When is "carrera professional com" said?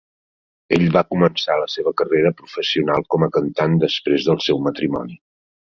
2.03-3.27